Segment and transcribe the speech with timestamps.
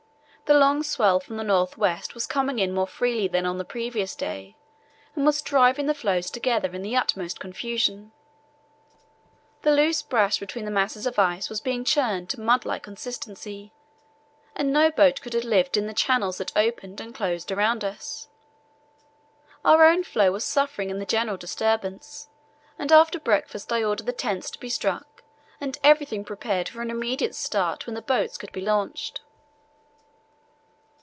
[0.51, 3.63] The long swell from the north west was coming in more freely than on the
[3.63, 4.57] previous day
[5.15, 8.11] and was driving the floes together in the utmost confusion.
[9.61, 13.71] The loose brash between the masses of ice was being churned to mudlike consistency,
[14.53, 18.27] and no boat could have lived in the channels that opened and closed around us.
[19.63, 22.27] Our own floe was suffering in the general disturbance,
[22.77, 25.23] and after breakfast I ordered the tents to be struck
[25.61, 29.21] and everything prepared for an immediate start when the boats could be launched."